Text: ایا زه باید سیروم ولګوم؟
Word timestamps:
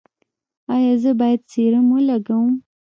ایا 0.75 0.93
زه 1.03 1.11
باید 1.19 1.41
سیروم 1.51 1.87
ولګوم؟ 1.91 2.51